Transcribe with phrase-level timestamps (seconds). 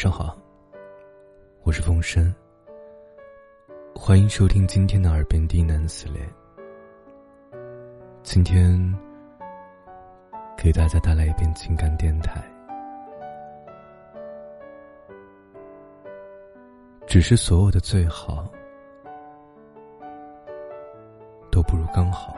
[0.00, 0.34] 上好，
[1.62, 2.34] 我是风声。
[3.94, 6.26] 欢迎收听今天的耳边低喃系列。
[8.22, 8.80] 今天
[10.56, 12.42] 给大家带来一遍情感电台。
[17.06, 18.50] 只是所有的最好，
[21.52, 22.34] 都不如刚好。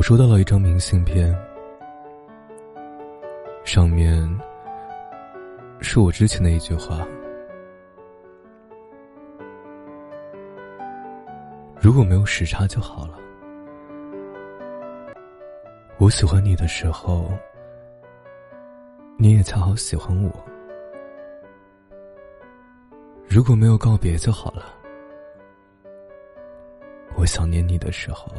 [0.00, 1.38] 我收到了一张明信片，
[3.64, 4.26] 上面
[5.82, 7.06] 是我之前的一句话：
[11.78, 13.18] 如果没有时差就好了。
[15.98, 17.30] 我喜欢你的时候，
[19.18, 20.30] 你也恰好喜欢我。
[23.28, 24.64] 如果没有告别就好了。
[27.16, 28.32] 我想念你的时候。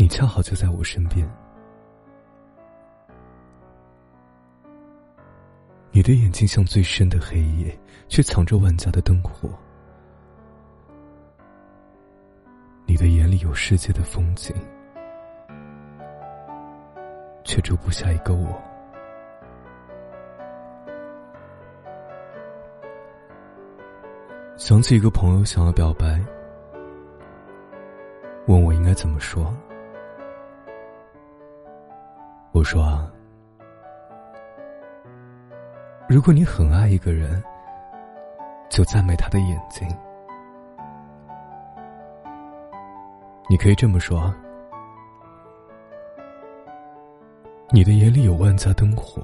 [0.00, 1.28] 你恰好就在我身边，
[5.90, 9.50] 你的眼睛像最深的黑夜，却藏着万家的灯火。
[12.86, 14.54] 你的眼里有世界的风景，
[17.42, 18.56] 却住不下一个我。
[24.56, 26.24] 想起一个朋友想要表白，
[28.46, 29.52] 问我应该怎么说。
[32.70, 33.00] 说，
[36.06, 37.42] 如果你很爱一个人，
[38.68, 39.88] 就赞美他的眼睛。
[43.48, 44.30] 你可以这么说：
[47.70, 49.22] 你的眼里有万家灯火，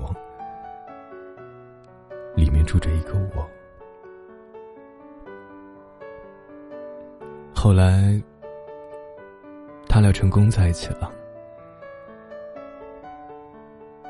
[2.34, 3.46] 里面住着一个我。
[7.54, 8.18] 后来，
[9.86, 11.12] 他俩成功在一起了。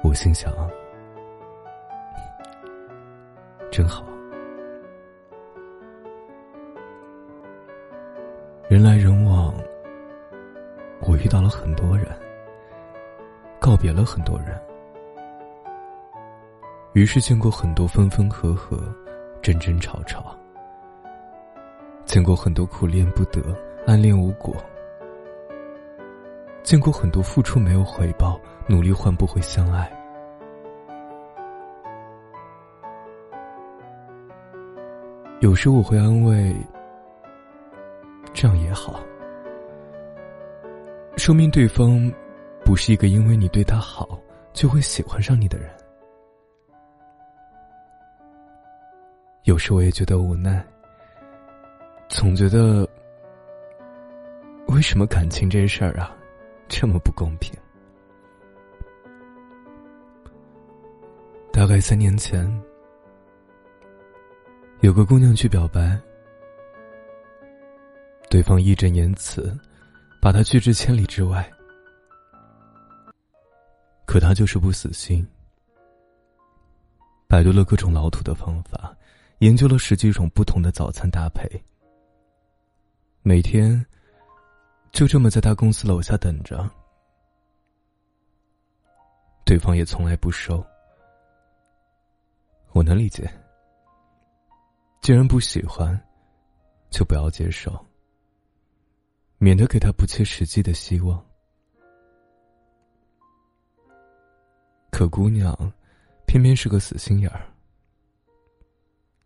[0.04, 0.52] 我心想，
[3.72, 4.04] 真好。
[8.68, 9.54] 人来人往，
[11.00, 12.06] 我遇到了很多人，
[13.58, 14.60] 告别了很多人，
[16.92, 18.78] 于是见过很多分分合合，
[19.40, 20.36] 争争吵吵，
[22.04, 23.40] 见过很多苦恋不得，
[23.86, 24.54] 暗恋无果，
[26.64, 29.92] 见过很多付出没有回报，努力换不回相爱。
[35.40, 36.56] 有时我会安慰，
[38.32, 38.98] 这样也好，
[41.18, 42.10] 说明对方
[42.64, 44.18] 不是一个因为你对他好
[44.54, 45.70] 就会喜欢上你的人。
[49.42, 50.64] 有时我也觉得无奈，
[52.08, 52.88] 总觉得
[54.68, 56.16] 为什么感情这事儿啊
[56.68, 57.54] 这么不公平？
[61.52, 62.50] 大概三年前。
[64.80, 65.98] 有个姑娘去表白，
[68.28, 69.58] 对方义正言辞，
[70.20, 71.50] 把她拒之千里之外。
[74.04, 75.26] 可她就是不死心，
[77.26, 78.94] 百度了各种老土的方法，
[79.38, 81.48] 研究了十几种不同的早餐搭配，
[83.22, 83.82] 每天
[84.94, 86.70] 就这么在他公司楼下等着，
[89.44, 90.64] 对方也从来不收。
[92.70, 93.28] 我能理解。
[95.02, 96.00] 既然不喜欢，
[96.90, 97.84] 就不要接受，
[99.38, 101.20] 免得给他不切实际的希望。
[104.92, 105.52] 可姑娘
[106.24, 107.52] 偏偏是个死心眼儿，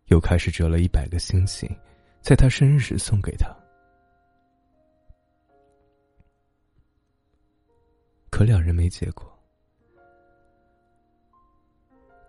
[0.07, 1.69] 又开始折了一百个星星，
[2.23, 3.55] 在他生日时送给他。
[8.39, 9.29] 可两人没结果，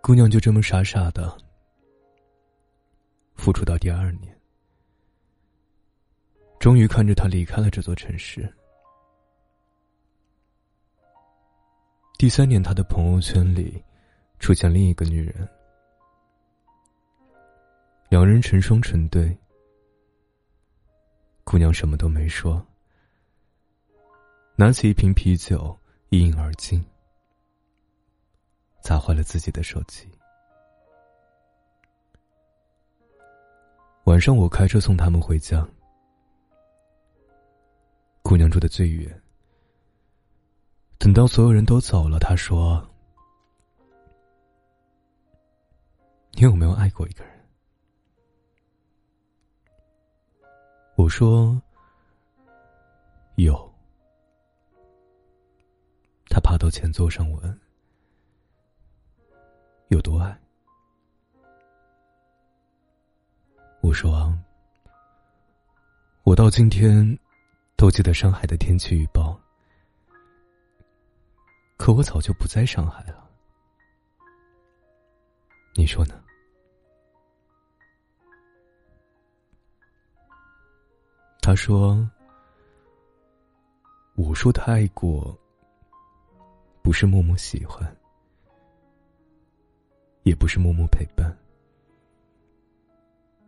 [0.01, 1.37] 姑娘就这么傻傻的。
[3.35, 4.37] 付出到第二年，
[6.59, 8.53] 终于看着他离开了这座城市。
[12.17, 13.81] 第三年，他的朋友圈里
[14.37, 15.47] 出现另一个女人，
[18.09, 19.33] 两人成双成对。
[21.45, 22.61] 姑娘什么都没说，
[24.57, 25.73] 拿起一瓶啤酒
[26.13, 26.85] 一饮而尽，
[28.81, 30.11] 砸坏了自己的手机。
[34.03, 35.65] 晚上我开车送他们回家，
[38.21, 39.21] 姑娘住的最远。
[40.99, 42.85] 等到所有人都走了，她说
[46.35, 47.39] ：“你有没有爱过一个人？”
[50.97, 51.59] 我说
[53.35, 53.70] ：“有。
[56.33, 57.59] 他爬到前座上问
[59.91, 60.39] ：“有多爱？”
[63.83, 64.33] 我说：“，
[66.23, 67.19] 我到今天
[67.75, 69.37] 都记得上海的天气预报，
[71.75, 73.29] 可我早就不在上海了。
[75.75, 76.23] 你说呢？”
[81.43, 82.09] 他说
[84.15, 85.37] ：“我说太过，
[86.81, 87.95] 不是默默喜欢，
[90.23, 91.37] 也不是默默陪伴，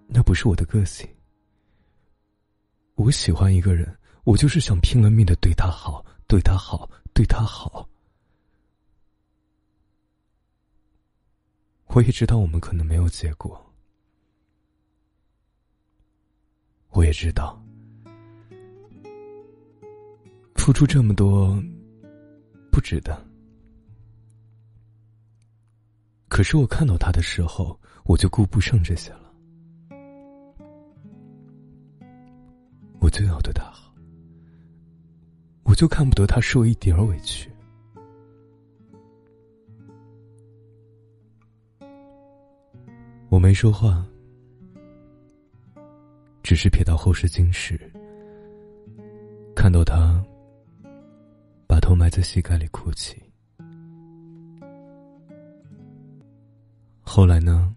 [0.08, 1.10] 那不是我的个性。
[2.96, 7.90] 我喜欢一个人，我就是想拼了命的对他好，对他好，对他好。
[11.88, 13.60] 我也知道我们可能没有结果，
[16.90, 17.60] 我也知道。”
[20.56, 21.62] 付出这么多，
[22.74, 23.16] 不值得。
[26.28, 29.32] 可是我看到他的时候，我就顾不上这些了。
[33.00, 33.94] 我就要对他好，
[35.66, 37.48] 我就看不得他受一点委屈。
[43.30, 44.04] 我没说话，
[46.42, 47.80] 只是瞥到后视镜时，
[49.56, 50.26] 看到他。
[51.94, 53.22] 头埋在膝盖里哭泣。
[57.04, 57.72] 后来呢？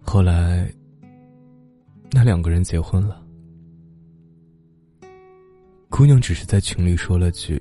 [0.00, 0.72] 后来，
[2.12, 3.26] 那两个人结婚了。
[5.88, 7.60] 姑娘只是在群里说了句：“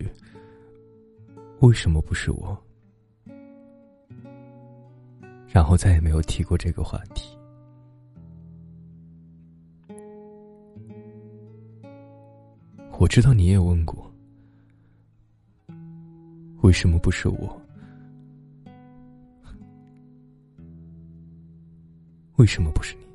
[1.62, 2.56] 为什么不是我？”
[5.50, 7.36] 然后再也没有提过这个话题。
[13.00, 14.08] 我知道你也问过。
[16.62, 17.62] 为什么不是我？
[22.36, 23.06] 为什么不是你？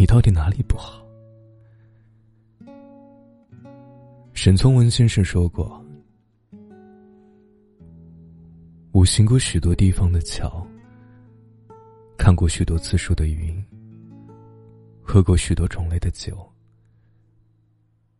[0.00, 1.04] 你到底哪里不好？
[4.32, 5.84] 沈从文先生说过
[8.92, 10.66] ：“我行过许多地方的桥，
[12.16, 13.64] 看过许多次数的云，
[15.02, 16.46] 喝过许多种类的酒，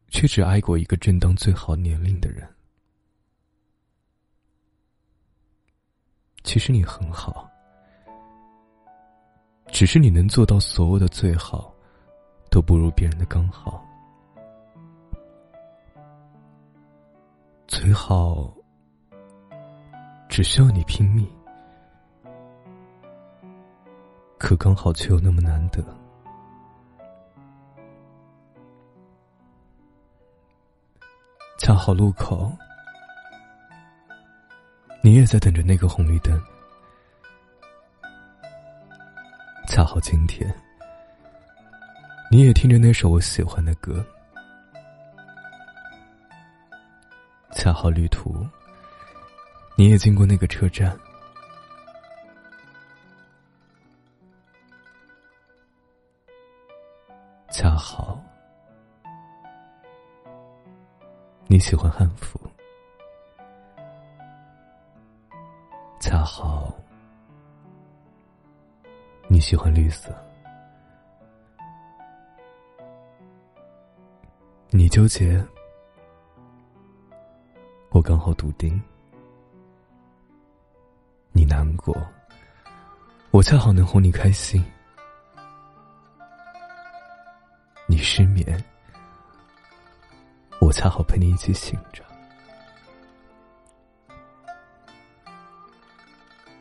[0.08, 2.46] 却只爱过一个正当最好年龄的人。”
[6.46, 7.50] 其实你很好，
[9.66, 11.74] 只是你能做到所有的最好，
[12.52, 13.84] 都不如别人的刚好。
[17.66, 18.48] 最好
[20.28, 21.28] 只需要你拼命，
[24.38, 25.84] 可刚好却又那么难得。
[31.58, 32.56] 恰好路口。
[35.06, 36.36] 你也在等着那个红绿灯，
[39.68, 40.52] 恰好今天，
[42.28, 44.04] 你也听着那首我喜欢的歌，
[47.52, 48.44] 恰好旅途，
[49.76, 50.98] 你也经过那个车站，
[57.52, 58.20] 恰好
[61.46, 62.40] 你喜欢汉服。
[66.26, 66.74] 好
[69.28, 70.12] 你喜欢绿色，
[74.70, 75.40] 你纠结，
[77.90, 78.76] 我刚好笃定；
[81.30, 81.96] 你难过，
[83.30, 84.60] 我恰好能哄你开心；
[87.86, 88.64] 你失眠，
[90.60, 92.04] 我恰好陪你一起醒着。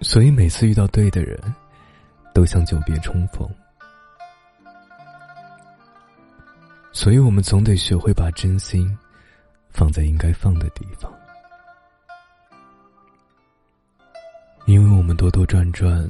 [0.02, 1.38] 所以每次遇到对的人，
[2.34, 3.50] 都像久别重逢。
[6.92, 8.98] 所以我们总得学会把真心
[9.70, 11.12] 放在应该放的地方，
[14.66, 16.10] 因为我们兜兜转转，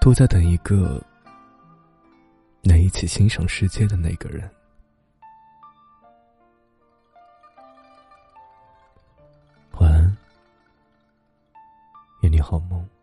[0.00, 1.02] 都在等一个
[2.62, 4.50] 能一起欣赏世界的那个人。
[12.48, 12.97] 好梦。